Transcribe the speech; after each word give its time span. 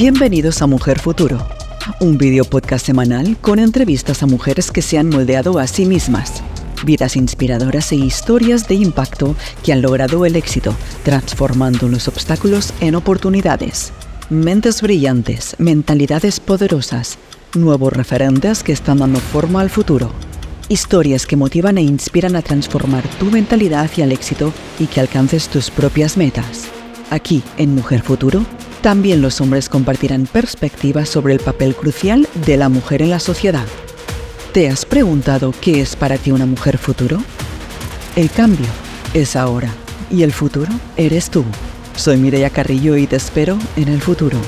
Bienvenidos 0.00 0.62
a 0.62 0.66
Mujer 0.66 0.98
Futuro, 0.98 1.46
un 2.00 2.16
video 2.16 2.46
podcast 2.46 2.86
semanal 2.86 3.36
con 3.38 3.58
entrevistas 3.58 4.22
a 4.22 4.26
mujeres 4.26 4.70
que 4.70 4.80
se 4.80 4.96
han 4.96 5.10
moldeado 5.10 5.58
a 5.58 5.66
sí 5.66 5.84
mismas, 5.84 6.42
vidas 6.86 7.16
inspiradoras 7.16 7.92
e 7.92 7.96
historias 7.96 8.66
de 8.66 8.76
impacto 8.76 9.36
que 9.62 9.74
han 9.74 9.82
logrado 9.82 10.24
el 10.24 10.36
éxito, 10.36 10.74
transformando 11.04 11.86
los 11.86 12.08
obstáculos 12.08 12.72
en 12.80 12.94
oportunidades. 12.94 13.92
Mentes 14.30 14.80
brillantes, 14.80 15.54
mentalidades 15.58 16.40
poderosas, 16.40 17.18
nuevos 17.54 17.92
referentes 17.92 18.62
que 18.62 18.72
están 18.72 19.00
dando 19.00 19.20
forma 19.20 19.60
al 19.60 19.68
futuro. 19.68 20.10
Historias 20.70 21.26
que 21.26 21.36
motivan 21.36 21.76
e 21.76 21.82
inspiran 21.82 22.36
a 22.36 22.40
transformar 22.40 23.06
tu 23.18 23.26
mentalidad 23.26 23.82
hacia 23.82 24.04
el 24.06 24.12
éxito 24.12 24.50
y 24.78 24.86
que 24.86 25.00
alcances 25.00 25.48
tus 25.48 25.70
propias 25.70 26.16
metas. 26.16 26.68
Aquí, 27.10 27.42
en 27.58 27.74
Mujer 27.74 28.00
Futuro, 28.00 28.46
también 28.82 29.20
los 29.20 29.40
hombres 29.40 29.68
compartirán 29.68 30.26
perspectivas 30.26 31.08
sobre 31.08 31.34
el 31.34 31.40
papel 31.40 31.74
crucial 31.74 32.28
de 32.46 32.56
la 32.56 32.68
mujer 32.68 33.02
en 33.02 33.10
la 33.10 33.20
sociedad. 33.20 33.66
¿Te 34.52 34.68
has 34.68 34.84
preguntado 34.84 35.54
qué 35.60 35.80
es 35.80 35.96
para 35.96 36.18
ti 36.18 36.32
una 36.32 36.46
mujer 36.46 36.78
futuro? 36.78 37.22
El 38.16 38.30
cambio 38.30 38.66
es 39.14 39.36
ahora 39.36 39.72
y 40.10 40.22
el 40.22 40.32
futuro 40.32 40.72
eres 40.96 41.30
tú. 41.30 41.44
Soy 41.94 42.16
Mireia 42.16 42.50
Carrillo 42.50 42.96
y 42.96 43.06
te 43.06 43.16
espero 43.16 43.58
en 43.76 43.88
el 43.88 44.00
futuro. 44.00 44.38